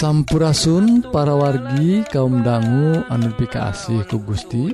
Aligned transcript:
Sampurasun 0.00 1.12
para 1.12 1.36
wargi 1.36 2.00
kaum 2.08 2.40
dangu 2.40 3.04
anupiikasih 3.12 4.08
ku 4.08 4.16
Gusti. 4.24 4.72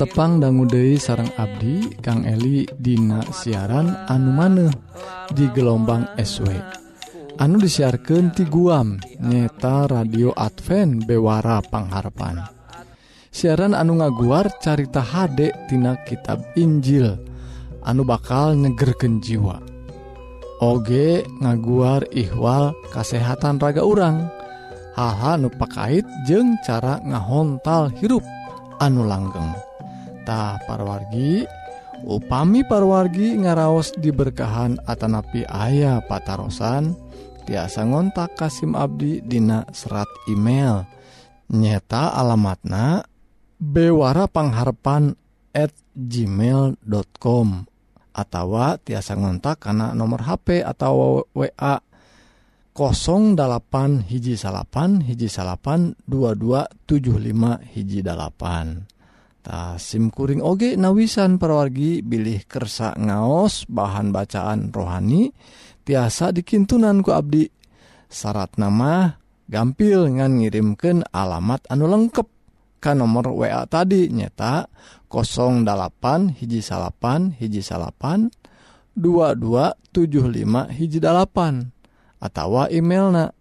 Tepang 0.00 0.40
dangu 0.40 0.64
Dei 0.64 0.96
sarang 0.96 1.28
Abdi 1.36 2.00
Kang 2.00 2.24
Eli 2.24 2.64
Dina 2.72 3.20
siaran 3.36 4.08
anu 4.08 4.32
maneh 4.32 4.72
di 5.28 5.44
gelombang 5.52 6.08
SW 6.16 6.48
anu 7.36 7.60
disiarkan 7.60 8.32
ti 8.32 8.48
guam 8.48 8.96
nyeta 9.20 9.92
radio 9.92 10.32
Advent 10.32 11.04
Bewara 11.04 11.60
Pangharapan. 11.60 12.40
Siaran 13.28 13.76
anu 13.76 14.00
ngaguar 14.00 14.56
carita 14.56 15.04
HD 15.04 15.52
tina 15.68 16.00
kitab 16.08 16.40
Injil 16.56 17.12
anu 17.84 18.08
bakal 18.08 18.56
negerken 18.56 19.20
jiwa. 19.20 19.60
Oge 20.64 21.28
ngaguar 21.44 22.08
ihwal 22.08 22.72
kasehatan 22.88 23.60
raga 23.60 23.84
urang. 23.84 24.35
hal-hal 24.96 25.44
nu 25.44 25.52
pakait 25.52 26.02
jeung 26.24 26.56
cara 26.64 26.98
ngahontal 27.04 27.92
hirup 28.00 28.24
anu 28.80 29.04
langgengtah 29.04 30.58
parwargi 30.64 31.44
upami 32.08 32.64
parwargi 32.64 33.36
ngaraos 33.36 33.92
diberkahan 34.00 34.80
Atanapi 34.88 35.44
ayah 35.46 36.00
patarosan 36.00 36.96
tiasa 37.46 37.86
ngontak 37.86 38.34
Kasim 38.34 38.74
Abdi 38.74 39.22
Dina 39.22 39.62
serat 39.70 40.10
email. 40.26 40.82
Nyeta 41.46 42.10
alamatna 42.10 43.06
bewarapangharpan@ 43.62 45.14
gmail.com 45.96 47.48
atau 48.16 48.48
tiasa 48.80 49.12
ngontak 49.16 49.60
karena 49.60 49.96
nomor 49.96 50.24
HP 50.24 50.60
atau 50.60 51.24
wa 51.32 51.48
08 52.76 54.04
hiji 54.04 54.36
salapan 54.36 55.00
hiji 55.00 55.32
salapan 55.32 55.96
2275 56.04 57.72
hiji 57.72 58.04
8tah 58.04 59.80
SIMkuring 59.80 60.44
oge 60.44 60.76
nawisan 60.76 61.40
perwargi 61.40 62.04
bilih 62.04 62.44
kersa 62.44 62.92
ngaos 63.00 63.64
bahan 63.72 64.12
bacaan 64.12 64.68
rohani 64.76 65.32
tiasa 65.88 66.36
dikintunan 66.36 67.00
ku 67.00 67.16
Abdi. 67.16 67.48
Syarat 68.12 68.60
nama 68.60 69.16
gampil 69.48 70.12
ngan 70.12 70.44
ngirimken 70.44 71.08
alamat 71.16 71.64
anu 71.72 71.88
lengkap 71.88 72.28
ke 72.76 72.92
nomor 72.92 73.32
wa 73.32 73.64
tadi 73.64 74.12
nyata 74.12 74.68
08 75.08 75.64
hiji 76.36 76.60
salapan 76.60 77.32
hiji 77.40 77.64
salapan 77.64 78.28
2275 79.00 80.76
hiji 80.76 80.98
8 81.00 81.75
atawa 82.20 82.68
emailna. 82.70 83.32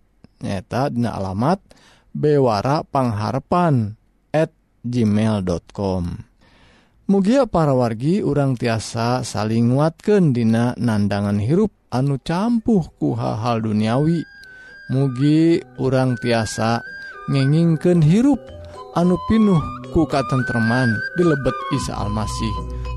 Nyata 0.43 0.91
dina 0.91 1.15
alamat 1.15 1.63
bewara 2.11 2.83
pangharpan 2.83 3.95
at 4.35 4.51
gmail.com 4.83 6.35
mugia 7.05 7.45
para 7.45 7.77
wargi 7.77 8.25
urang 8.25 8.57
tiasa 8.57 9.21
saling 9.21 9.77
nguatkan 9.77 10.33
dina 10.33 10.73
nandangan 10.73 11.37
hirup 11.37 11.69
anu 11.93 12.17
campuh 12.17 12.83
ku 12.97 13.13
hal-hal 13.13 13.61
duniawi. 13.61 14.25
Mugi 14.85 15.65
urang 15.81 16.13
tiasa 16.21 16.81
ngengingken 17.29 18.05
hirup 18.05 18.37
anu 18.93 19.17
pinuh 19.25 19.57
ku 19.89 20.05
katentreman 20.05 20.93
dilebet 21.17 21.57
Isa 21.73 21.97
Almasih 21.97 22.53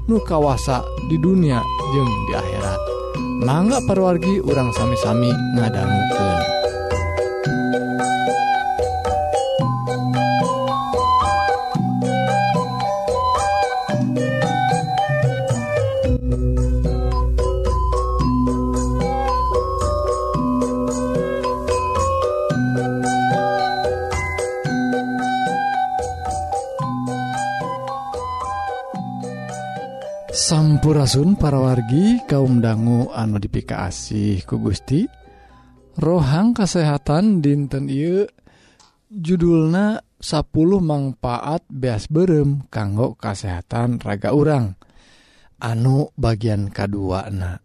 nu 0.08 0.20
kawasa 0.20 0.84
di 1.08 1.16
dunia 1.16 1.64
jeung 1.92 2.12
di 2.28 2.32
akhirat. 2.36 3.07
mangga 3.38 3.78
parwargi 3.86 4.42
urang 4.42 4.74
sami-sami 4.74 5.30
ngadangguken 5.54 6.57
Sampurasun 30.48 31.36
para 31.36 31.60
wargi 31.60 32.24
kaum 32.24 32.64
dangu 32.64 33.12
anu 33.12 33.36
dipikasih 33.36 34.48
ku 34.48 34.56
Gusti. 34.56 35.04
Rohang 36.00 36.56
kesehatan 36.56 37.44
dinten 37.44 37.92
I 37.92 38.24
judulna 39.12 40.00
10 40.16 40.48
manfaat 40.80 41.68
beas 41.68 42.08
berem 42.08 42.64
kanggo 42.72 43.12
kesehatan 43.20 44.00
raga 44.00 44.32
urang. 44.32 44.72
Anu 45.60 46.16
bagian 46.16 46.72
K2 46.72 46.96
nah 47.28 47.60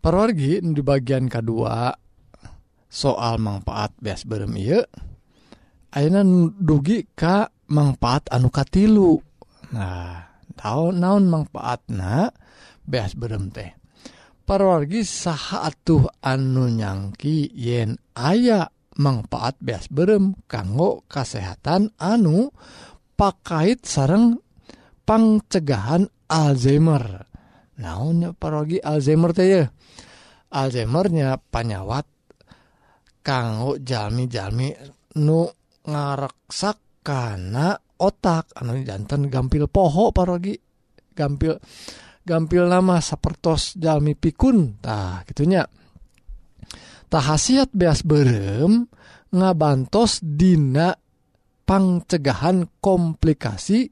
parwargi 0.00 0.64
di 0.64 0.80
bagian 0.80 1.28
K2 1.28 1.52
soal 2.88 3.36
manfaat 3.36 3.92
beas 4.00 4.24
berem 4.24 4.56
I 4.56 4.80
Aina 5.92 6.24
dugi 6.56 7.04
Ka 7.12 7.44
manfaat 7.68 8.32
anukatilu 8.32 9.20
nah 9.76 10.25
tahun 10.56 11.04
naon 11.04 11.28
manfaat 11.28 11.84
na 11.92 12.32
beas 12.82 13.12
berem 13.12 13.52
teh. 13.52 13.76
Parwargi 14.46 15.02
saha 15.02 15.68
atuh 15.68 16.06
anu 16.22 16.70
nyangki 16.70 17.50
yen 17.52 17.98
aya 18.14 18.70
manfaat 18.96 19.58
beas 19.60 19.90
berem 19.92 20.38
kanggo 20.48 21.04
kesehatan 21.10 21.92
anu 22.00 22.54
pakait 23.18 23.84
sareng 23.84 24.38
pangcegahan 25.04 26.08
Alzheimer. 26.26 27.26
Naonnya 27.76 28.32
parwargi 28.34 28.80
Alzheimer 28.80 29.30
teh 29.36 29.46
ya? 29.46 29.64
Alzheimernya 30.50 31.38
panyawat 31.38 32.06
kanggo 33.26 33.82
jalmi-jalmi 33.82 34.70
nu 35.18 35.50
ngareksak 35.82 36.85
karena 37.06 37.78
otak 38.02 38.50
anu 38.58 38.82
jantan 38.82 39.30
gampil 39.30 39.70
poho 39.70 40.10
parogi. 40.10 40.58
Gampil 41.14 41.54
gampil 42.26 42.66
nama 42.66 42.98
sapertos 42.98 43.78
jalmi 43.78 44.18
pikun. 44.18 44.82
Tah 44.82 45.22
gitunya 45.22 45.62
tah 47.06 47.22
hasiat 47.22 47.70
beas 47.70 48.02
berem 48.02 48.90
ngabantos 49.30 50.18
dina 50.18 50.90
pangcegahan 51.62 52.82
komplikasi 52.82 53.86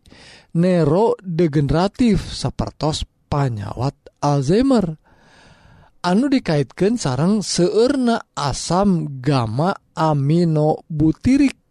neurodegeneratif 0.59 2.35
sapertos 2.35 3.07
panyawat 3.31 3.95
Alzheimer. 4.19 4.99
Anu 6.05 6.29
dikaitkan 6.29 7.01
sarang 7.01 7.41
seurna 7.41 8.21
asam 8.37 9.23
gamma 9.25 9.73
aminobutirik 9.97 11.64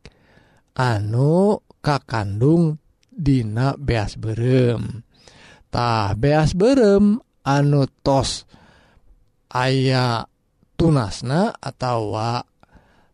anu 0.78 1.57
kakandung 1.84 2.79
Dina 3.13 3.78
beas 3.78 4.17
beremtah 4.17 6.17
beas 6.17 6.57
berem 6.57 7.22
anu 7.45 7.85
tos 8.01 8.50
aya 9.53 10.25
tunasna 10.74 11.53
atau 11.53 12.18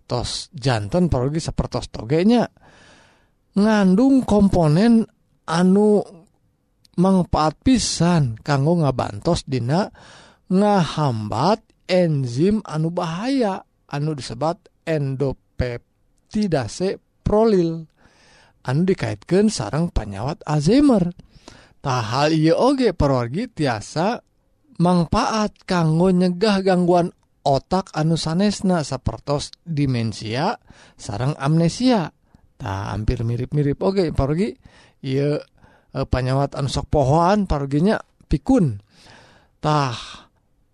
tos 0.07 0.47
jantan 0.55 1.11
pergi 1.11 1.43
sepertos 1.43 1.91
togenya 1.91 2.47
ngandung 3.59 4.23
komponen 4.23 5.03
anu 5.51 5.99
manfaat 6.95 7.59
pisan 7.59 8.39
kanggo 8.39 8.79
ngabantos 8.79 9.43
Dina 9.43 9.91
ngahambat 10.47 11.91
enzim 11.91 12.63
anu 12.63 12.95
bahaya 12.95 13.67
anu 13.91 14.15
disebat 14.15 14.63
endopeptidase 14.87 17.08
prolil. 17.29 17.85
Anu 18.65 18.81
dikaitkan 18.89 19.53
sarang 19.53 19.93
panyawat 19.93 20.41
Alzheimer. 20.49 21.13
Tahal 21.79 22.33
I 22.33 22.49
oge 22.49 22.97
perorgi 22.97 23.45
tiasa 23.45 24.17
manfaat 24.81 25.63
kanggo 25.69 26.09
nyegah 26.09 26.65
gangguan 26.65 27.13
otak 27.45 27.93
anu 27.95 28.17
sanesna 28.17 28.81
sapertos 28.81 29.53
demensia 29.61 30.57
sarang 30.97 31.37
amnesia. 31.37 32.09
Tak 32.59 32.91
hampir 32.91 33.23
mirip-mirip 33.23 33.79
oge 33.79 34.11
pergi 34.11 34.51
ia 35.05 35.39
e, 35.39 35.39
eh, 35.95 36.03
panyawat 36.03 36.59
anu 36.59 36.67
sok 36.67 36.91
pohoan 36.91 37.47
perginya 37.47 37.95
pikuntah 38.27 39.95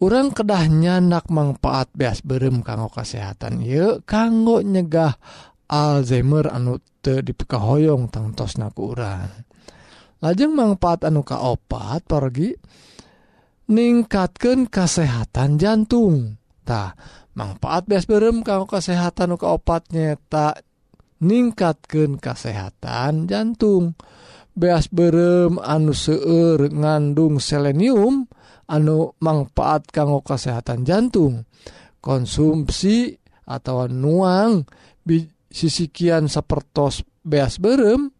orang 0.01 0.33
kedahnya 0.33 0.97
nak 0.97 1.29
manfaat 1.29 1.93
beas 1.93 2.25
berem 2.25 2.65
kanggo 2.65 2.89
kesehatan 2.89 3.61
y 3.61 4.01
kanggo 4.03 4.65
nyegah 4.65 5.15
Alzheimer 5.65 6.49
anu 6.53 6.77
te 7.01 7.25
dipekahoyong 7.25 8.13
tangtos 8.13 8.61
naku 8.61 8.93
urang 8.93 9.29
lajeng 10.21 10.53
manfaat 10.53 11.05
anu 11.05 11.21
kaopat 11.21 12.05
pergi 12.05 12.53
ningkatkan 13.69 14.69
kesehatan 14.69 15.57
jantungtah 15.57 16.93
manfaat 17.35 17.83
bes 17.85 18.07
berem 18.07 18.41
kamu 18.41 18.65
kesehatan 18.65 19.35
keopatnya 19.35 20.17
tak 20.31 20.63
ningkatkan 21.19 22.17
kesehatan 22.19 23.27
jantung. 23.27 23.95
Beas 24.55 24.87
berem 24.87 25.59
anu 25.59 25.91
seueur 25.91 26.71
ngandung 26.71 27.43
selenium 27.43 28.31
anu 28.71 29.11
manfaat 29.19 29.91
kanggo 29.91 30.23
kesehatan 30.23 30.87
jantung. 30.87 31.43
Konsumsi 31.99 33.19
atau 33.45 33.85
nuang 33.91 34.63
biji 35.03 35.34
sisikian 35.55 36.27
sapertos 36.27 37.07
beas 37.23 37.63
berem 37.63 38.11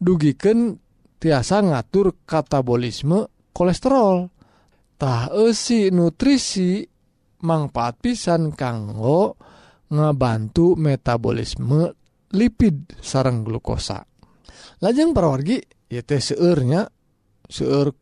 dugiken 0.03 0.83
tiasa 1.23 1.63
ngatur 1.63 2.27
katabolisme 2.27 3.31
kolesterol. 3.55 4.27
Tah 4.97 5.29
esi 5.31 5.93
nutrisi 5.93 6.81
manfaat 7.47 8.01
pisan 8.01 8.57
kanggo 8.57 9.37
ngebantu 9.93 10.73
metabolisme 10.75 11.93
lipid 12.35 12.99
sarang 12.99 13.47
glukosa. 13.47 14.03
Lajeng 14.83 15.15
perwargi 15.15 15.63
yaitu 15.87 16.19
seurnya 16.19 16.91
seur 17.47 17.95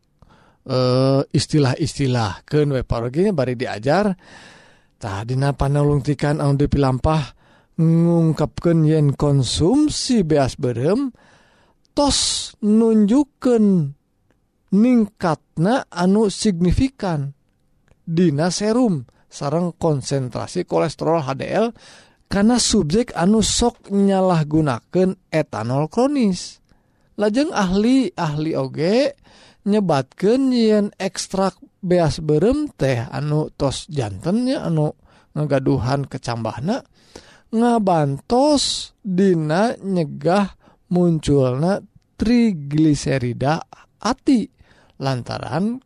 eh, 0.64 1.20
istilah-istilah 1.28 2.48
ke 2.48 2.64
parwarginya 2.88 3.36
bari 3.36 3.52
diajar. 3.52 4.16
Dina 5.04 5.52
panelungtikan 5.52 6.40
anu 6.40 6.56
dipilampah 6.56 7.36
ngungkapkan 7.76 8.88
yen 8.88 9.12
konsumsi 9.12 10.24
beas 10.24 10.56
berem 10.56 11.12
tos 11.92 12.52
nunjukkan 12.64 13.92
ningkatna 14.72 15.84
anu 15.92 16.32
signifikan. 16.32 17.36
Dina 18.04 18.48
serum 18.48 19.04
sarang 19.28 19.76
konsentrasi 19.76 20.64
kolesterol 20.64 21.20
HDL 21.20 21.66
karena 22.32 22.56
subjek 22.56 23.12
anu 23.12 23.44
sok 23.44 23.92
nyalahgunakan 23.92 25.20
etanol 25.28 25.92
kronis. 25.92 26.64
Lajeng 27.20 27.52
ahli 27.52 28.08
ahli 28.16 28.56
oge 28.56 29.12
nyebatkan 29.68 30.48
yen 30.48 30.96
ekstrak 30.96 31.60
beas 31.84 32.24
berem 32.24 32.72
teh 32.72 32.96
anu 32.96 33.52
tos 33.52 33.84
jantannya 33.92 34.56
anu 34.56 34.96
ngagaduhan 35.36 36.08
kecambahna 36.08 36.80
ngabantos 37.52 38.96
dina 39.04 39.76
nyegah 39.76 40.56
munculna 40.88 41.84
trigliserida 42.16 43.60
ati 44.00 44.48
lantaran 45.04 45.76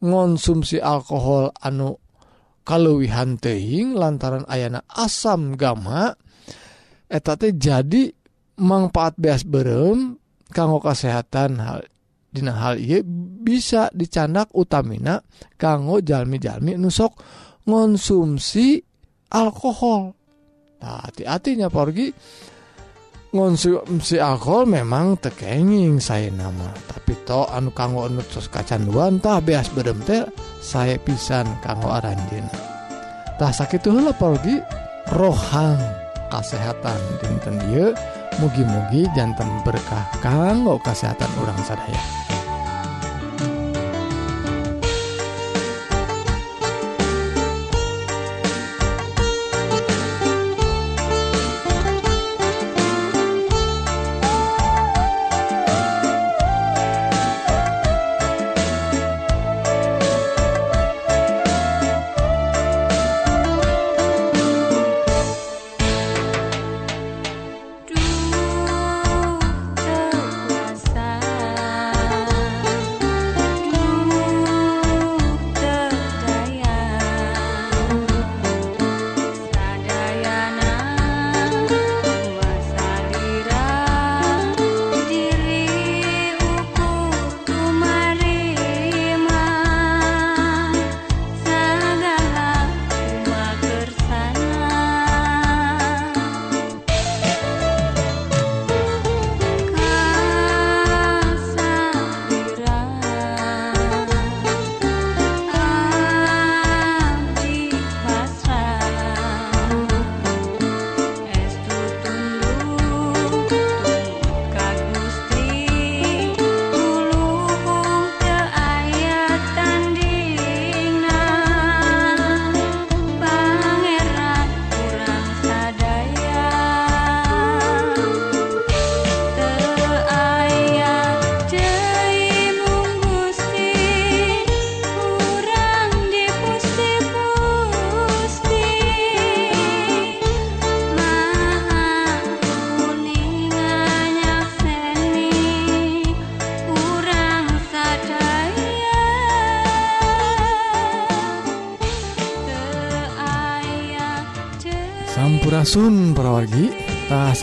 ngonsumsi 0.00 0.80
alkohol 0.80 1.52
anu 1.60 2.00
kaluwihan 2.64 3.36
tehing 3.36 3.92
lantaran 3.92 4.48
ayana 4.48 4.80
asam 4.88 5.52
gamma 5.54 6.16
eta 7.12 7.36
teh 7.36 7.52
jadi 7.52 8.08
manfaat 8.56 9.20
beas 9.20 9.44
berem 9.44 10.16
kanggo 10.48 10.80
kesehatan 10.80 11.60
hal 11.60 11.84
hal 12.34 12.82
bisa 13.44 13.92
dicanak 13.94 14.50
utamina 14.50 15.22
kanggo 15.54 16.02
jalmi-jalmi 16.02 16.74
nusok 16.74 17.12
ngonsumsi 17.68 18.82
alkohol. 19.30 20.10
Hati-hatinya 20.82 21.70
pergi 21.72 22.12
ngonsumsi 23.34 24.22
alkohol 24.22 24.70
memang 24.70 25.18
tekenging 25.18 25.98
saya 25.98 26.30
nama 26.30 26.70
tapi 26.86 27.18
to 27.26 27.42
anu 27.50 27.74
kanggo 27.74 28.06
nutus 28.06 28.46
kacanduantah 28.46 29.42
beas 29.42 29.66
beremtel 29.74 30.30
saya 30.62 30.94
pisan 31.02 31.42
kanggo 31.58 31.90
aranjin 31.90 32.46
tak 33.34 33.50
sakit 33.50 33.90
lah 33.90 34.14
pergi 34.14 34.62
rohang 35.18 35.82
kesehatan 36.30 37.00
dinten 37.18 37.58
dia 37.66 37.90
mugi-mugi 38.38 39.10
jantan 39.18 39.50
berkah 39.66 40.06
kanggo 40.22 40.78
kesehatan 40.78 41.30
orang 41.42 41.58
sadaya 41.66 42.23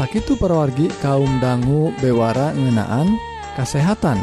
tak 0.01 0.17
sakit 0.17 0.33
perwargi 0.41 0.89
kaum 0.97 1.37
dangu 1.37 1.93
bewara 2.01 2.49
ngenaan 2.57 3.05
kesehatan 3.53 4.17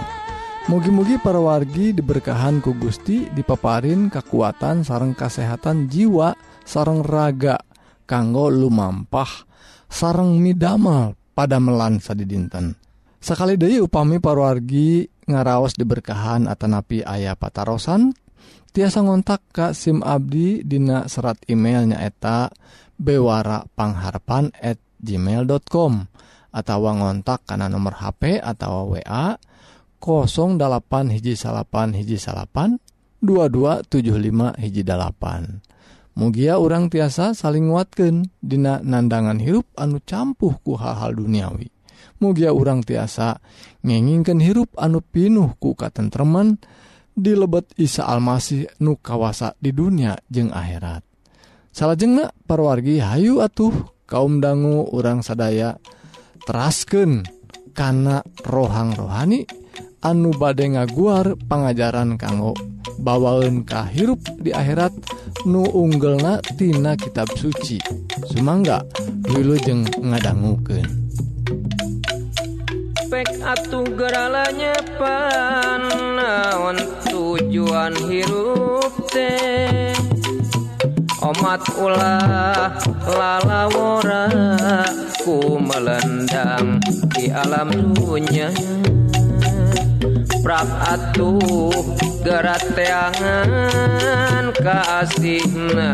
mugi-mugi 0.67 1.23
perwargi 1.23 1.95
diberkahan 1.95 2.59
ku 2.59 2.75
Gusti 2.75 3.31
dipaparin 3.31 4.11
kekuatan 4.11 4.83
sareng 4.83 5.15
kesehatan 5.15 5.87
jiwa 5.87 6.35
sareng 6.67 7.07
raga 7.07 7.63
kanggo 8.11 8.51
lumampah 8.51 9.47
sareng 9.87 10.43
middamal 10.43 11.15
pada 11.31 11.63
melansa 11.63 12.11
di 12.11 12.27
dinten 12.27 12.75
sekali 13.23 13.55
Dewi 13.55 13.79
upami 13.79 14.19
parwargi 14.19 15.07
ngaraos 15.31 15.79
diberkahan 15.79 16.51
At 16.51 16.59
napi 16.67 17.07
ayah 17.07 17.39
Patarosan 17.39 18.11
tiasa 18.75 19.07
ngontak 19.07 19.47
Kak 19.55 19.79
SIM 19.79 20.03
Abdi 20.03 20.67
Dina 20.67 21.07
serat 21.07 21.39
emailnya 21.47 22.03
eta 22.03 22.51
bewarapangharpan@ 22.99 24.88
gmail.com 25.01 25.93
atau 26.49 26.79
ngontak 26.83 27.45
karena 27.45 27.71
nomor 27.71 27.99
HP 27.99 28.41
atau 28.41 28.95
wa 28.97 29.37
08 29.99 31.15
hiji 31.15 31.35
salapan 31.35 31.95
hiji 31.95 32.17
salapan 32.17 32.79
2275 33.23 34.63
hiji 34.63 34.83
dalapan 34.87 35.61
mugia 36.19 36.59
orang 36.59 36.91
tiasa 36.91 37.31
saling 37.31 37.71
nguatkan 37.71 38.27
dina 38.43 38.83
nandangan 38.83 39.39
hirup 39.39 39.71
anu 39.79 40.03
campuhku 40.03 40.75
hal-hal 40.75 41.15
duniawi. 41.15 41.71
Mugia 42.19 42.51
orang 42.51 42.83
tiasa 42.83 43.39
ngengingken 43.87 44.43
hirup 44.43 44.75
anu 44.75 44.99
pinuh 44.99 45.55
ku 45.63 45.79
katentreman 45.79 46.59
di 47.15 47.39
lebet 47.39 47.71
Isa 47.79 48.11
Almasih 48.11 48.67
nu 48.83 48.99
kawasa 48.99 49.55
di 49.63 49.71
dunia 49.71 50.19
jeung 50.27 50.51
akhirat. 50.51 51.07
Salahjengnah 51.71 52.35
perwargi 52.43 52.99
Hayu 52.99 53.39
atuh. 53.39 53.71
kaum 54.09 54.41
dangu 54.41 54.89
orang 54.97 55.21
sadaya 55.21 55.77
terasken 56.49 57.29
karena 57.77 58.25
rohang 58.49 58.97
rohani 58.97 59.45
anu 60.01 60.33
bade 60.33 60.65
ngaguar 60.73 61.37
pengajaran 61.47 62.17
kanggo 62.17 62.57
bawaun 62.99 63.69
kahirup 63.69 64.19
di 64.41 64.51
akhirat 64.51 64.97
nu 65.45 65.63
unggelna 65.63 66.41
tina 66.57 66.97
kitab 66.99 67.29
suci. 67.37 67.79
Sumangga 68.27 68.83
jeng 69.63 69.87
ngadangguken 70.03 71.09
pek 73.09 73.41
atuh 73.41 73.89
geralanya 73.97 74.77
panaon 75.01 76.77
tujuan 77.09 77.97
hirup 78.07 78.93
teh? 79.09 80.08
Omad 81.29 81.61
ulah 81.77 82.73
lalawora 83.05 84.33
ku 85.21 85.61
melendang 85.61 86.81
di 87.13 87.29
alam 87.29 87.69
dunia. 87.93 88.49
Prap 90.41 90.65
atuh 90.89 91.69
gerat 92.25 92.65
teangan 92.73 94.57
kasihna 94.57 95.93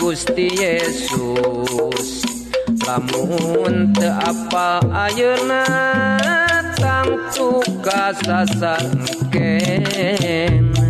Gusti 0.00 0.48
Yesus. 0.56 2.24
Lamun 2.88 3.92
teu 3.92 4.08
apal 4.24 4.88
ayeuna 4.88 5.68
tangtu 6.80 7.60
kasasankeun 7.84 10.81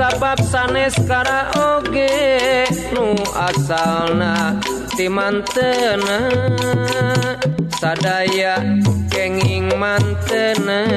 sabab 0.00 0.40
sanes 0.48 0.96
karaoge 1.04 2.08
nu 2.96 3.12
asalna 3.36 4.56
timantena 4.96 6.16
sadaya 7.76 8.56
kenging 9.12 9.68
mantena 9.76 10.88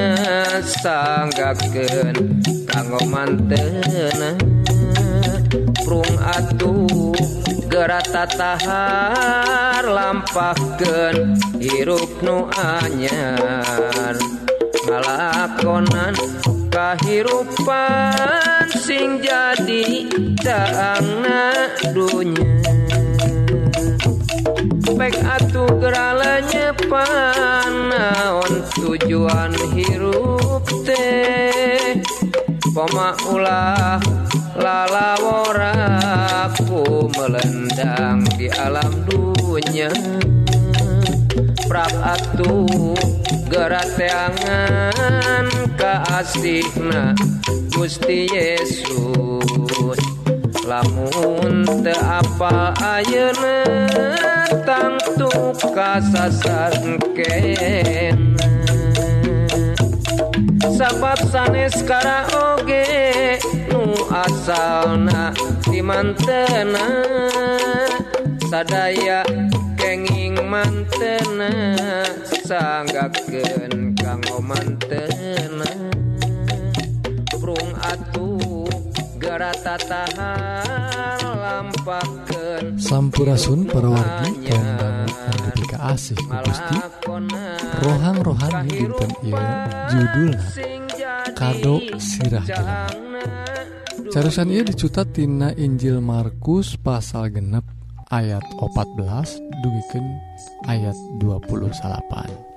sanggakeun 0.80 2.16
kanggo 2.64 3.04
mantena. 3.12 4.40
Prung 5.84 6.16
atuh 6.24 7.12
gerata 7.68 8.24
tahar 8.24 9.84
lampahkeun 9.84 11.36
hirup 11.60 12.08
nu 12.24 12.48
anyar. 12.56 14.16
Ngalakonan 14.88 16.16
kahirupan 16.72 18.73
sing 18.84 19.16
jadi 19.24 20.04
daangna 20.44 21.72
dunya 21.96 22.52
Baik 24.94 25.16
atuh 25.24 25.66
geralanya 25.80 26.70
panaon 26.86 28.62
tujuan 28.78 29.50
hirup 29.74 30.62
teh. 30.86 31.98
Poma 32.70 33.10
ulah 33.26 33.98
lalaworaku 34.54 35.98
melendang 37.18 38.22
di 38.38 38.46
alam 38.54 39.02
dunya. 39.10 39.90
Prak 41.66 41.90
atuh 41.90 42.94
gerateangan 43.50 45.46
kaasihna 45.76 47.14
Gusti 47.74 48.30
Yesus. 48.32 50.00
Lamun 50.64 51.68
teu 51.84 52.00
apa 52.00 52.72
ayeuna 52.80 53.68
tangtu 54.64 55.28
kasasankeun 55.76 58.16
sabab 60.72 61.20
sanes 61.28 61.76
kara 61.84 62.24
oge 62.32 63.36
nu 63.68 63.92
asalna 64.08 65.36
di 65.68 65.84
mantena. 65.84 67.04
Sadaya 68.48 69.20
kenging 69.76 70.40
mantena. 70.48 71.52
sanggaken 72.44 73.96
kanggo 73.96 74.38
mantena. 74.44 75.70
Prung 77.40 77.72
atuh 77.76 78.64
garata 79.20 79.76
tahan 79.80 81.20
lampakeun 81.20 82.80
Sampurasun 82.80 83.68
para 83.68 83.88
wargi 83.88 84.48
kandang 84.48 85.08
anggepika 85.12 85.76
asih 85.92 86.16
ku 86.16 86.32
Gusti 86.44 86.76
Rohang-rohani 87.84 88.68
dinten 88.72 89.12
ieu 89.28 89.44
judulna 89.92 90.40
Kado 91.36 91.84
Sirah 92.00 92.44
Jalan 92.48 93.04
Carusan 94.08 94.48
ieu 94.48 94.64
dicutat 94.64 95.12
tina 95.12 95.50
Injil 95.58 95.98
Markus 95.98 96.78
pasal 96.78 97.34
genep. 97.34 97.83
ayat 98.12 98.44
14 98.58 99.40
dugiken 99.62 100.06
ayat 100.66 100.96
28 101.22 102.54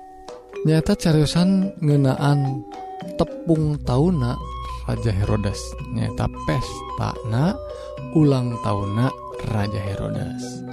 nyata 0.66 0.92
cariusan 0.98 1.78
ngenaan 1.78 2.64
tepung 3.14 3.78
tauna 3.86 4.34
Raja 4.88 5.12
Herodes. 5.12 5.60
Nyata 5.92 6.26
pestana 6.48 7.52
ulang 8.16 8.56
tauna 8.64 9.12
Raja 9.52 9.80
Herodes. 9.84 10.64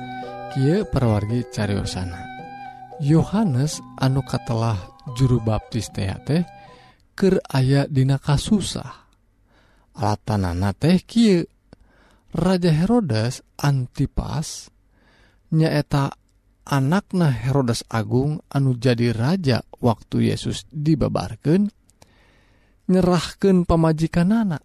Kia 0.55 0.87
perwargi 0.87 1.43
cariosana. 1.51 2.23
Yohanes 3.03 3.83
anu 3.99 4.23
katelah 4.23 4.79
juru 5.19 5.43
baptis 5.43 5.91
teate 5.91 6.47
ker 7.11 7.43
aya 7.51 7.91
dina 7.91 8.15
kasusah. 8.15 9.03
Alatanana 9.99 10.71
teh 10.71 11.03
kieu 11.03 11.43
Raja 12.35 12.71
Herodes 12.75 13.39
Antipas 13.55 14.67
nyaeta 15.55 16.11
anakna 16.67 17.31
Herodes 17.31 17.87
Agung 17.87 18.43
anu 18.51 18.75
jadi 18.75 19.15
raja 19.15 19.63
waktu 19.79 20.35
Yesus 20.35 20.67
dibabarkan 20.67 21.71
nyerahkan 22.91 23.63
pemajikan 23.63 24.35
anak 24.35 24.61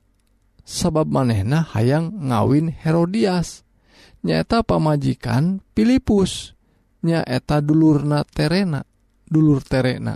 sabab 0.71 1.11
manehna 1.11 1.67
hayang 1.75 2.31
ngawin 2.31 2.71
Herodias. 2.71 3.67
Nyaeta 4.21 4.61
pamajikan 4.61 5.65
Filipus 5.73 6.53
nyaeta 7.01 7.65
dulurna 7.65 8.21
terena 8.29 8.85
dulur 9.25 9.65
terena. 9.65 10.13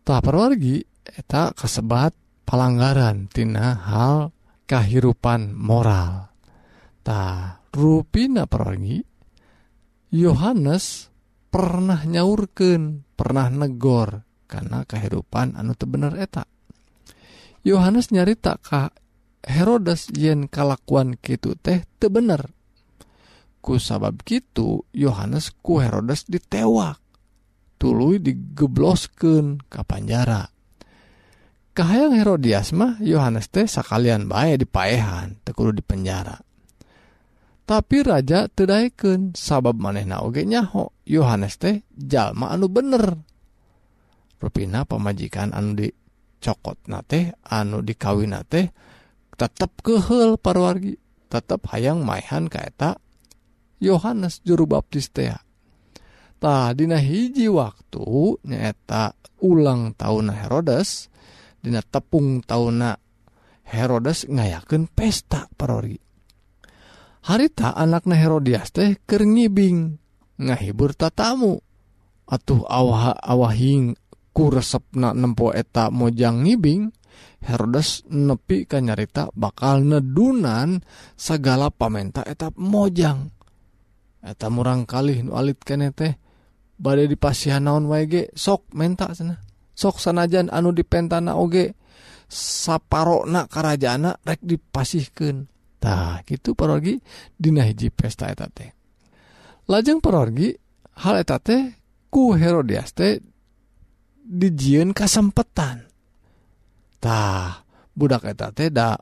Tak 0.00 0.20
perwargi 0.24 0.80
eta 1.04 1.52
kasebat 1.52 2.16
palanggaran 2.48 3.28
tina 3.28 3.76
hal 3.76 4.32
kahirupan 4.68 5.56
moral. 5.56 6.28
Ta 7.00 7.56
ruina 7.72 8.44
perangi 8.44 9.00
Yohanes 10.12 11.08
pernah 11.48 12.04
nyaurken 12.04 13.08
pernah 13.16 13.48
negor 13.48 14.28
karena 14.44 14.84
kehidupan 14.84 15.56
anu 15.56 15.72
bener 15.88 16.20
eta. 16.20 16.44
Yohanes 17.64 18.12
nyarita 18.12 18.60
Ka 18.60 18.92
Herodes 19.44 20.12
yen 20.12 20.52
kalakuan 20.52 21.16
gitu 21.18 21.56
teh 21.56 21.88
tebener 21.96 22.52
ku 23.64 23.76
sabab 23.76 24.20
gitu 24.24 24.88
Yohanes 24.96 25.52
ku 25.60 25.80
Herodes 25.82 26.24
ditewak 26.24 27.00
tulu 27.76 28.18
digeblosken 28.18 29.62
ke 29.68 29.80
panjara 29.84 30.48
kahayang 31.78 32.18
Herodias 32.18 32.74
mah 32.74 32.98
Yohanes 32.98 33.54
teh 33.54 33.70
sakalian 33.70 34.26
baik 34.26 34.66
dipaehan 34.66 35.38
tekulu 35.46 35.70
di 35.70 35.78
penjara. 35.78 36.34
Tapi 37.62 38.02
raja 38.02 38.50
tedaiken 38.50 39.38
sabab 39.38 39.78
manehna 39.78 40.26
oge 40.26 40.42
nyaho 40.42 40.90
Yohanes 41.06 41.54
teh 41.62 41.86
jalma 41.94 42.50
anu 42.50 42.66
bener. 42.66 43.14
Rupina 44.42 44.82
pemajikan 44.90 45.54
anu 45.54 45.78
dicokot 45.78 46.90
na 46.90 47.06
teh 47.06 47.30
anu 47.46 47.86
dikawin 47.86 48.34
na 48.34 48.42
teh 48.42 48.74
tetap 49.38 49.78
kehel 49.78 50.34
parwargi 50.34 50.98
tetap 51.30 51.70
hayang 51.70 52.02
maehan 52.02 52.50
kaeta 52.50 52.98
Yohanes 53.78 54.42
juru 54.42 54.66
baptis 54.66 55.14
teh. 55.14 55.30
Tadina 56.42 56.98
hiji 56.98 57.46
waktu 57.46 58.02
nyaeta 58.42 59.14
ulang 59.38 59.94
tahun 59.94 60.34
Herodes 60.34 61.06
Dina 61.68 61.84
tepung 61.84 62.40
tauna 62.40 62.96
Herodes 63.68 64.24
ngayakeun 64.24 64.88
pesta 64.88 65.44
parori. 65.52 66.00
Harita 67.28 67.76
anakna 67.76 68.16
Herodias 68.16 68.72
teh 68.72 68.96
keur 69.04 69.28
ngibing 69.28 70.00
ngahibur 70.40 70.96
tatamu. 70.96 71.60
Atuh 72.24 72.64
awah 72.64 73.12
awahing 73.20 73.92
ku 74.32 74.48
resepna 74.48 75.12
nempo 75.12 75.52
eta 75.52 75.92
mojang 75.92 76.48
ngibing, 76.48 76.88
Herodes 77.44 78.08
nepi 78.08 78.64
kanyarita 78.64 79.28
bakal 79.36 79.84
nedunan 79.84 80.80
segala 81.20 81.68
pamenta 81.68 82.24
eta 82.24 82.48
mojang. 82.56 83.28
Eta 84.24 84.48
murang 84.48 84.88
kali 84.88 85.20
nu 85.20 85.36
alit 85.36 85.60
kene 85.60 85.92
teh 85.92 86.16
badai 86.80 87.12
dipasihan 87.12 87.60
naon 87.60 87.92
wae 87.92 88.08
ge 88.08 88.32
sok 88.32 88.72
menta 88.72 89.12
cenah. 89.12 89.47
sok 89.78 90.02
sanajan 90.02 90.50
anu 90.50 90.74
dipentana 90.74 91.38
oge 91.38 91.78
saparona 92.26 93.46
karajana 93.46 94.18
rek 94.26 94.42
dipasihkantah 94.42 96.26
gitu 96.26 96.58
perogi 96.58 96.98
dina 97.38 97.62
hiji 97.62 97.94
pesta 97.94 98.26
eta 98.26 98.50
teh. 98.50 98.74
Lajeng 99.70 100.02
perogi 100.02 100.50
hal 101.06 101.22
eta 101.22 101.38
teh 101.38 101.62
ku 102.10 102.34
Herodias 102.34 102.90
teh 102.90 103.22
dijieun 104.26 104.90
kasempetan. 104.90 105.86
Tah 106.98 107.62
budak 107.94 108.26
eta 108.26 108.50
teh 108.50 108.74
da 108.74 108.98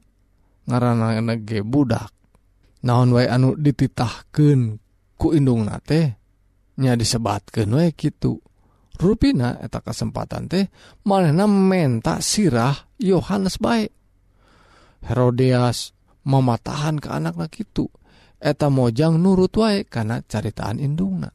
ngaran 0.68 1.40
ge 1.48 1.64
budak. 1.64 2.12
Naon 2.84 3.16
wae 3.16 3.26
anu 3.26 3.56
dititahkeun 3.56 4.60
ku 5.16 5.32
indung 5.32 5.64
teh 5.88 6.04
nya 6.76 6.92
disebatkeun 6.92 7.72
wae 7.72 7.96
kitu. 7.96 8.36
ruina 8.96 9.60
eta 9.60 9.84
kesempatan 9.84 10.48
teh 10.48 10.66
manehna 11.04 11.44
menta 11.46 12.18
sirah 12.18 12.74
Yohanes 12.98 13.60
baik 13.60 13.92
Herodias 15.06 15.94
mematahan 16.26 16.98
ke 16.98 17.08
anak-anak 17.12 17.54
itu 17.62 17.86
eta 18.42 18.68
mojang 18.68 19.22
nurut 19.22 19.54
wae 19.56 19.86
karena 19.86 20.20
caritaan 20.20 20.82
indungna. 20.82 21.30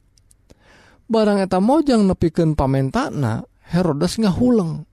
Barang 1.07 1.39
eta 1.43 1.59
mojang 1.63 2.07
nepiken 2.07 2.55
pamentana 2.55 3.43
Herodes 3.71 4.19
ngahuleng. 4.19 4.83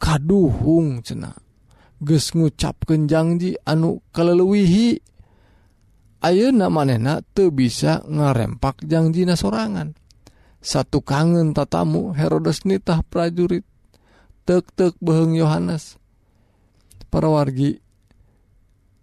Kaduhung 0.00 1.04
cena 1.04 1.34
ges 2.00 2.32
ngucapkeun 2.32 3.04
janji 3.04 3.52
anu 3.68 4.00
keleluwihi 4.16 5.12
Ayeuna 6.20 6.68
manehna 6.68 7.24
teu 7.32 7.48
bisa 7.48 8.04
ngarempak 8.04 8.84
janjina 8.84 9.40
sorangan. 9.40 9.96
satu 10.60 11.00
kangen 11.00 11.56
tatamu 11.56 12.12
Herodes 12.12 12.68
nitah 12.68 13.00
prajurit. 13.04 13.64
Tek-tek 14.44 14.96
beheng 15.00 15.36
Yohanes. 15.36 15.96
Para 17.08 17.28
wargi 17.32 17.80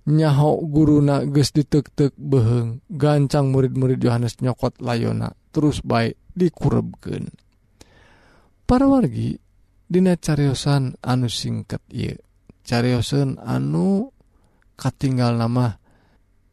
nyaho 0.08 0.64
guruna 0.64 1.26
geus 1.28 1.52
ditek-tek 1.52 2.14
beheng. 2.16 2.86
Gancang 2.88 3.52
murid-murid 3.52 4.00
Yohanes 4.00 4.40
nyokot 4.40 4.80
layona 4.80 5.34
terus 5.52 5.82
baik 5.82 6.18
dikurebkeun. 6.38 7.34
Para 8.68 8.86
wargi 8.86 9.40
dina 9.90 10.14
cariosan 10.20 11.00
anu 11.02 11.32
singkat 11.32 11.82
ieu. 11.90 12.20
Cariosan 12.68 13.40
anu 13.42 14.12
katinggal 14.78 15.40
nama 15.40 15.80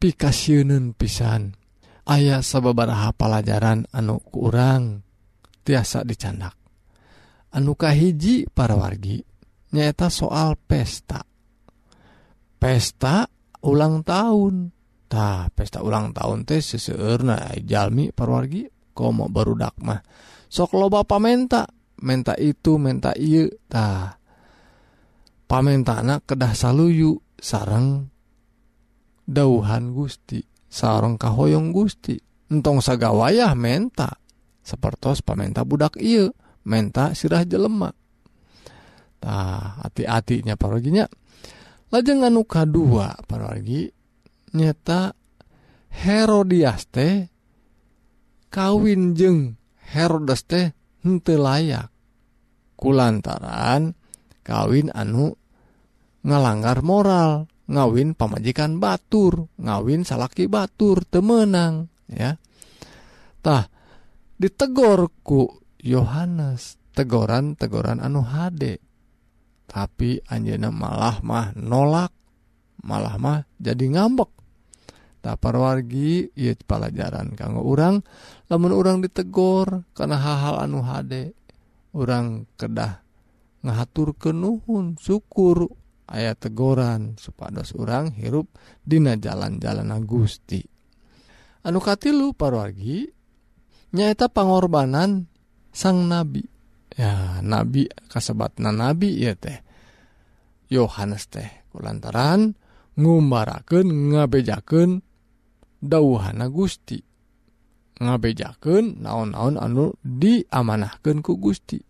pikasieun 0.01 0.95
pisan. 0.97 1.53
ayah 2.05 2.41
sababaraha 2.45 3.13
pelajaran 3.17 3.89
anu 3.89 4.21
kurang 4.21 5.01
tiasa 5.65 6.05
dicandak. 6.05 6.53
Anu 7.55 7.73
hiji 7.73 8.45
para 8.51 8.75
wargi 8.75 9.23
nyaeta 9.71 10.11
soal 10.11 10.59
pesta. 10.59 11.23
Pesta 12.55 13.27
ulang 13.65 14.03
tahuntah 14.05 15.51
pesta 15.51 15.81
ulang 15.81 16.13
tahun 16.15 16.47
teh 16.47 16.61
seseurnajalmi 16.61 18.13
parwargi 18.15 18.67
komo 18.95 19.27
barudak 19.27 19.75
mah. 19.81 19.99
Sok 20.47 20.77
loba 20.77 21.03
pamenta 21.03 21.67
menta 21.99 22.35
itu 22.37 22.77
menta 22.79 23.15
iutah 23.15 24.19
pamenta 25.47 25.99
anak 26.03 26.27
kedah 26.27 26.53
saluyu 26.53 27.17
sarang 27.39 28.07
dauhan 29.25 29.91
Gusti. 29.91 30.54
sarong 30.75 31.15
kahoyong 31.15 31.71
Gusti. 31.71 32.19
Entong 32.51 32.83
sagawayah 32.83 33.55
menta 33.55 34.19
sepertos 34.59 35.23
pamenta 35.23 35.63
budak 35.63 35.95
iya 35.95 36.27
menta 36.67 37.15
sirah 37.15 37.47
jelema. 37.47 37.95
Tah 39.23 39.79
hati-hatinya 39.87 40.59
paroginya. 40.59 41.07
Lajeng 41.95 42.27
anu 42.27 42.43
kadua 42.43 43.15
parogi 43.23 43.87
nyata 44.51 45.15
Herodias 45.95 46.91
teh 46.91 47.31
kawin 48.51 49.15
jeng 49.15 49.55
Herodes 49.95 50.43
teh 50.43 50.75
henteu 51.07 51.39
layak. 51.39 51.87
Kulantaran 52.75 53.95
kawin 54.43 54.91
anu 54.91 55.39
ngalanggar 56.21 56.83
moral. 56.83 57.47
ngawin 57.65 58.13
pamajikan 58.13 58.77
batur 58.77 59.49
ngawin 59.57 60.05
salaki 60.05 60.45
batur 60.45 61.01
temenang 61.05 61.89
yatah 62.09 63.67
ditegorku 64.37 65.63
Yohanes 65.81 66.77
tegoran-tegoran 66.93 68.01
anu 68.01 68.25
HD 68.25 68.81
tapi 69.65 70.21
Anjena 70.29 70.69
malah 70.69 71.19
mah 71.25 71.51
nolak 71.57 72.13
malah 72.85 73.17
mah 73.17 73.41
jadi 73.57 73.97
ngambek. 73.97 74.29
Tak 75.25 75.41
wargi 75.41 76.29
ia 76.37 76.53
pelajaran 76.53 77.33
kanggo 77.33 77.65
orang 77.65 78.05
namun 78.45 78.69
orang 78.77 79.01
ditegor 79.01 79.81
karena 79.97 80.21
hal-hal 80.21 80.61
anu 80.61 80.85
HD 80.85 81.33
orang 81.97 82.45
kedah 82.61 83.01
ngatur 83.65 84.13
Nuhun 84.37 85.01
syukur 85.01 85.73
ayat 86.05 86.37
tegoran 86.37 87.17
supados 87.17 87.73
urang 87.73 88.13
hirup 88.13 88.49
Dina 88.85 89.17
jalan-jalan 89.17 89.89
Gusti 90.05 90.75
anu 91.65 91.81
katilu 91.81 92.37
parwargi 92.37 93.09
nyaeta 93.97 94.29
pengorbanan 94.29 95.25
sang 95.73 96.05
nabi. 96.05 96.45
Ya 96.95 97.43
nabi 97.43 97.89
kasebatna 98.07 98.71
nabi 98.71 99.19
ya 99.19 99.33
teh. 99.35 99.59
Yohanes 100.71 101.27
teh 101.27 101.67
kulantaran 101.73 102.55
ngumaraken 102.95 104.15
ngabejaken 104.15 105.03
dauhana 105.83 106.47
Gusti 106.47 107.03
ngabejaken 107.95 109.03
naon-naon 109.03 109.59
anu 109.59 109.97
diamanahkan 110.05 111.19
ku 111.19 111.35
Gusti. 111.41 111.81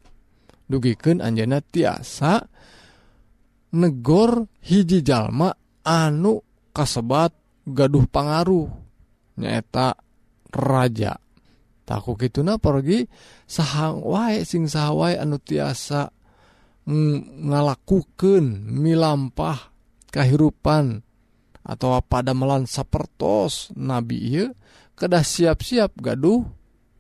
Dugiken 0.66 1.22
anjeunna 1.22 1.62
tiasa 1.62 2.42
dan 2.42 2.54
negor 3.76 4.48
hiji 4.64 5.04
jalma 5.04 5.52
anu 5.84 6.40
kasebat 6.72 7.36
gaduh 7.68 8.08
pangaruh. 8.08 8.72
Nyaeta 9.36 10.00
raja. 10.56 11.20
Takut 11.86 12.18
gituna 12.18 12.58
pergi 12.58 13.06
sahang 13.46 14.02
wae 14.02 14.42
sing 14.42 14.66
sawwai 14.66 15.20
anu 15.22 15.38
tiasa 15.38 16.10
ngalakukan 17.46 18.46
milampah 18.74 19.70
kehidupan 20.10 21.04
atau 21.62 22.00
pada 22.02 22.34
melan 22.34 22.66
sapertos. 22.66 23.70
Nabi 23.78 24.18
ieu 24.18 24.50
kedah 24.98 25.22
siap-siap 25.22 26.00
gaduh 26.02 26.42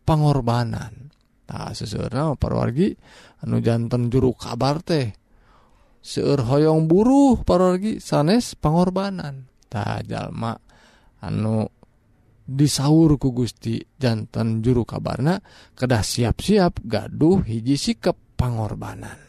pengorbanan. 0.06 1.10
Tak 1.46 1.78
nah, 2.14 2.34
parwargi 2.38 2.94
anu 3.46 3.62
jantan 3.62 4.10
juru 4.14 4.34
kabar 4.38 4.82
teh. 4.86 5.25
seueur 6.06 6.46
hoyong 6.46 6.86
buruh 6.86 7.42
parorgi 7.42 7.98
sanes 7.98 8.54
pengorbanan 8.54 9.50
tajjalma 9.66 10.54
anu 11.26 11.66
disaur 12.46 13.18
ku 13.18 13.34
Gusti. 13.34 13.82
Jantan 13.98 14.62
juru 14.62 14.86
kabarna 14.86 15.42
kedah 15.74 16.06
siap-siap 16.06 16.86
gaduh 16.86 17.42
hiji 17.42 17.74
sikap 17.74 18.14
pengorbanan 18.38 19.26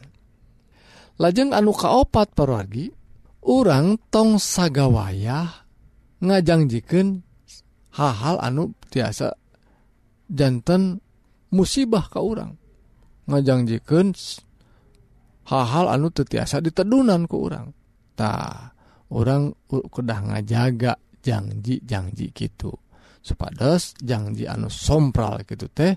lajeng 1.17 1.57
anu 1.57 1.73
kaopat 1.73 2.37
parorgi 2.37 2.93
orang 3.47 3.97
tong 4.13 4.37
sagawayah 4.37 5.49
ngajangjiken 6.21 7.25
hal-hal 7.97 8.37
anu 8.41 8.77
tiasa 8.93 9.33
jantan 10.29 11.01
musibah 11.53 12.13
ka 12.13 12.21
orang 12.21 12.61
ngajangjiken 13.31 14.13
hal-hal 15.47 15.87
anu 15.91 16.11
tetiasa 16.11 16.59
ditedunan 16.63 17.25
ke 17.31 17.37
orangtah 17.39 18.75
orang 19.15 19.55
kedah 19.71 20.21
ngajaga 20.27 20.99
janji 21.23 21.83
janji 21.83 22.31
gitu 22.35 22.75
supados 23.23 23.95
janji 23.99 24.47
anu 24.47 24.67
sompral 24.71 25.43
gitu 25.47 25.71
teh 25.71 25.95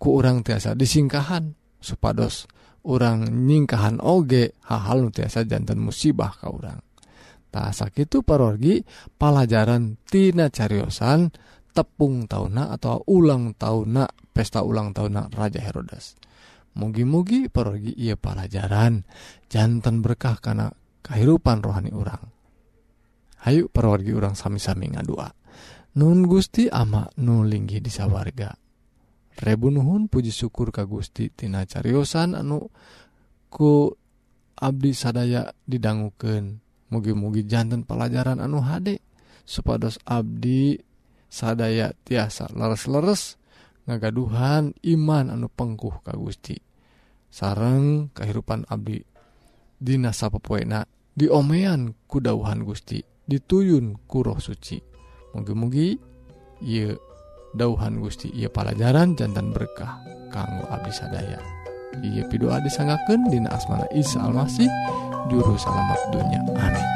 ku 0.00 0.16
orang 0.16 0.40
tiasa 0.40 0.72
disingkahan. 0.72 1.60
Supados 1.80 2.44
orang 2.84 3.24
nyingkahan 3.48 4.04
oge 4.04 4.52
hal-hal 4.68 5.08
nu 5.08 5.08
tiasa 5.08 5.48
jantan 5.48 5.80
musibah 5.80 6.28
ka 6.28 6.52
orang 6.52 6.76
tak 7.50 7.74
sakitu 7.74 8.22
parorgi 8.22 8.84
pelajaran 9.18 9.98
tina 10.06 10.48
cariosan 10.48 11.32
tepung 11.74 12.30
tauna 12.30 12.70
atau 12.70 13.02
ulang 13.10 13.58
tauna 13.58 14.06
pesta 14.06 14.62
ulang 14.62 14.94
tauna 14.94 15.26
Raja 15.32 15.58
Herodes. 15.58 16.14
mugi-mugi 16.78 17.50
pergi 17.50 17.92
ia 17.96 18.14
pelajaran 18.14 19.02
jantan 19.50 20.04
berkah 20.04 20.38
karena 20.38 20.70
kehidupan 21.02 21.64
rohani 21.64 21.90
orang 21.90 22.40
Hayyu 23.40 23.72
perwargi 23.72 24.12
orang 24.12 24.36
sami-sami 24.36 24.92
ngadua. 24.92 25.32
Nun 25.96 26.28
Gusti 26.28 26.68
ama 26.68 27.08
nulinggi 27.18 27.82
disawarga 27.82 28.52
Rebu 29.40 29.72
Nuhun 29.72 30.06
puji 30.06 30.30
syukur 30.30 30.70
ka 30.70 30.84
Gusti 30.84 31.32
Tina 31.32 31.64
cariosan 31.64 32.36
anu 32.36 32.68
ku 33.48 33.90
Abdi 34.60 34.92
sadaya 34.92 35.48
didanguken 35.64 36.60
mugi-mugi 36.92 37.48
jantan 37.48 37.88
pelajaran 37.88 38.38
anu 38.44 38.60
hadek 38.60 39.00
supados 39.48 39.96
Abdi 40.04 40.76
sadaya 41.26 41.96
tiasa 42.04 42.52
leres-leres 42.52 43.39
ngagaduhan 43.88 44.74
iman 44.84 45.32
anu 45.32 45.48
pengkuh 45.48 46.02
ka 46.04 46.16
Gusti. 46.16 46.56
Sareng 47.30 48.10
kehidupan 48.10 48.66
Abdi 48.66 48.98
dinasa 49.78 50.28
pepoena 50.28 50.82
diomean 51.14 51.94
kudauhan 52.10 52.66
Gusti 52.66 53.00
dituyun 53.30 53.94
kuroh 54.10 54.42
suci. 54.42 54.82
Mugi-mugi 55.30 55.94
ia 56.66 56.90
dauhan 57.54 58.02
Gusti 58.02 58.34
ia 58.34 58.50
pelajaran 58.50 59.14
jantan 59.14 59.54
berkah 59.54 60.02
kanggo 60.34 60.66
Abdi 60.66 60.90
sadaya. 60.90 61.38
Ia 62.02 62.22
pidoa 62.26 62.62
disanggaken 62.62 63.30
dina 63.30 63.50
asmana 63.50 63.86
Isa 63.94 64.22
Almasih 64.22 64.70
juru 65.30 65.58
selamat 65.58 66.00
dunia 66.14 66.40
amin. 66.58 66.86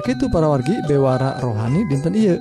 sakit 0.00 0.32
para 0.32 0.48
wargi 0.48 0.80
bewara 0.88 1.36
rohani 1.44 1.84
dinten 1.84 2.16
Iye 2.16 2.40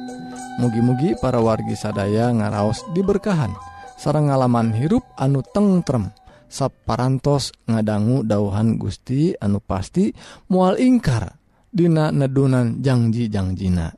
mugi-mugi 0.63 1.19
para 1.19 1.43
wargi 1.43 1.75
sadaya 1.75 2.31
ngaraos 2.31 2.87
diberkahan. 2.95 3.51
Sarang 3.99 4.31
ngalaman 4.31 4.71
hirup 4.71 5.03
anu 5.19 5.43
tengrem. 5.43 6.07
Sapparantos 6.47 7.51
ngadanggu 7.67 8.23
dauhan 8.23 8.79
Gusti 8.79 9.35
anu 9.43 9.59
pasti 9.59 10.15
mual 10.47 10.79
ingkar 10.79 11.35
Dina 11.67 12.15
nedunan 12.15 12.79
janjijangjiina 12.79 13.91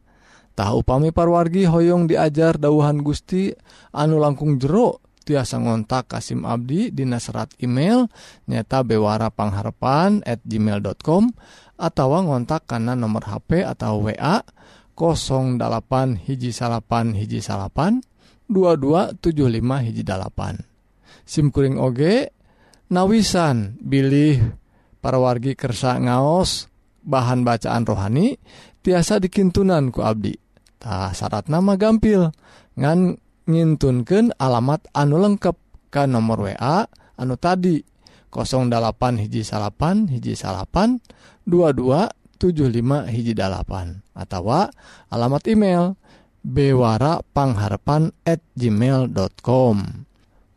tahu 0.58 0.82
upami 0.82 1.14
parwargi 1.14 1.70
hoyong 1.70 2.10
diajar 2.10 2.58
dauhan 2.58 3.06
Gusti 3.06 3.54
anu 3.94 4.18
langkung 4.18 4.58
jero 4.58 5.06
tiasa 5.22 5.62
ngontak 5.62 6.12
Kasim 6.12 6.44
Abdi 6.44 6.90
Dina 6.90 7.22
serat 7.22 7.54
email 7.62 8.10
nyata 8.50 8.82
Bewara 8.82 9.30
Pangharpan 9.30 10.26
at 10.26 10.42
gmail.com 10.44 11.34
atau 11.82 12.08
ngontak 12.22 12.70
karena 12.70 12.94
nomor 12.94 13.26
HP 13.26 13.66
atau 13.66 14.06
WA 14.06 14.46
08 14.94 16.28
hiji 16.30 16.54
salapan 16.54 17.18
hiji 17.18 17.42
salapan 17.42 18.06
2275 18.52 19.88
hiji 19.88 20.04
dalapan 20.06 20.62
SIMkuring 21.26 21.80
oge 21.82 22.36
nawisan 22.92 23.80
bilih 23.80 24.54
parawargi 25.00 25.56
kersa 25.58 25.98
ngaos 25.98 26.70
bahan 27.02 27.42
bacaan 27.42 27.88
rohani 27.88 28.38
tiasa 28.86 29.18
dikintunan 29.18 29.90
ku 29.90 30.06
Abdi. 30.06 30.36
Tah 30.82 31.14
syarat 31.14 31.50
nama 31.50 31.78
gampil 31.78 32.34
ngan 32.78 33.18
ngintunkan 33.46 34.34
alamat 34.38 34.86
anu 34.94 35.22
lengkap 35.22 35.58
ke 35.90 36.04
nomor 36.06 36.50
WA 36.50 36.86
anu 37.18 37.36
tadi 37.38 37.82
08 38.32 39.22
hiji 39.28 39.44
salapan 39.44 40.08
hiji 40.08 40.34
salapan 40.40 41.04
2275 41.46 43.12
hiji 43.12 43.34
dalapan 43.36 44.00
atau 44.16 44.72
alamat 45.12 45.44
email 45.52 46.00
bewarapangharpan 46.42 48.16
at 48.26 48.42
gmail.com 48.58 50.08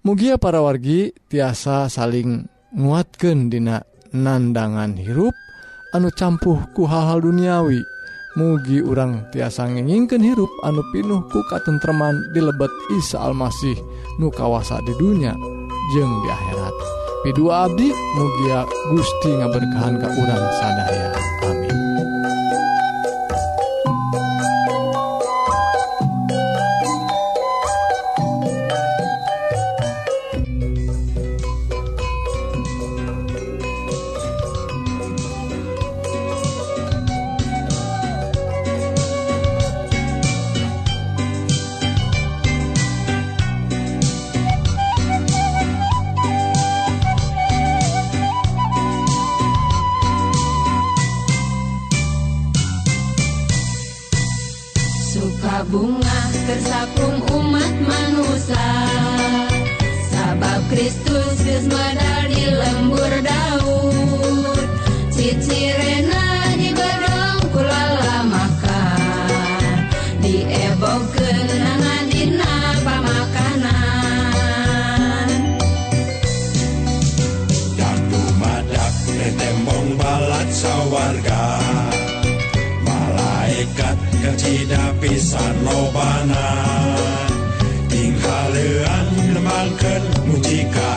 Mugia 0.05 0.37
para 0.37 0.61
wargi 0.61 1.17
tiasa 1.33 1.89
saling 1.89 2.45
nguatkan 2.77 3.49
dina 3.49 3.89
nandangan 4.13 5.01
hirup 5.01 5.33
anu 5.97 6.13
campuhku 6.13 6.85
hal-hal 6.85 7.25
duniawi. 7.25 7.81
Mugi 8.35 8.83
urang 8.83 9.31
tiasa 9.31 9.71
ngeningken 9.71 10.19
hirup 10.19 10.51
anu 10.67 10.83
pinuh 10.91 11.23
ku 11.31 11.39
katentreman 11.47 12.19
di 12.35 12.43
lebet 12.43 12.73
Isa 12.99 13.23
Almasih 13.23 13.79
nu 14.19 14.27
kawasa 14.27 14.83
di 14.83 14.91
dunia 14.99 15.39
jeng 15.95 16.13
di 16.19 16.29
akhirat. 16.35 16.75
Pidu 17.23 17.55
abdi 17.55 17.95
mugia 18.19 18.67
Gusti 18.91 19.39
ngaberkahan 19.39 20.03
ka 20.03 20.09
urang 20.11 20.45
sadaya. 20.59 21.15
Amin. 21.47 21.84
tidak 84.33 84.97
pisan 85.05 85.55
lobana. 85.61 86.49
Tinggal 87.93 88.47
lean 88.57 89.07
memangkan 89.37 90.03
mujikan 90.25 90.94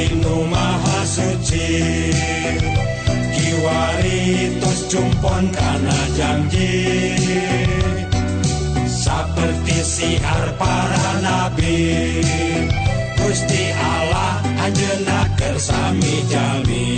Tinu 0.00 0.48
maha 0.48 1.04
suci. 1.04 1.68
Kiwari 3.36 4.56
tus 4.56 4.88
jumpon 4.88 5.52
karena 5.52 5.98
janji. 6.16 6.72
Seperti 8.88 9.76
siar 9.84 10.56
para 10.56 11.20
nabi. 11.20 12.16
Gusti 13.20 13.76
Allah 13.76 14.40
anjena 14.64 15.28
kersami 15.36 16.24
jami. 16.32 16.88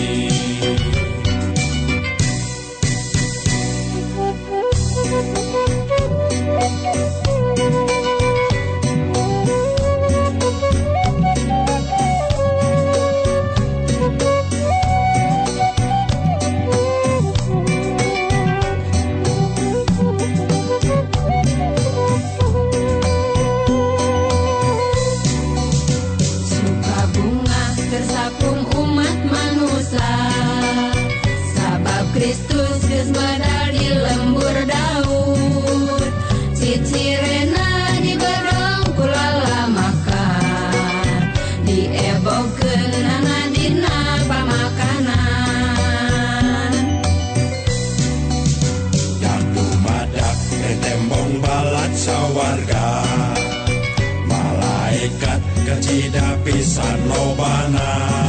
cida 55.80 56.36
pisan 56.44 56.98
lobana 57.08 58.21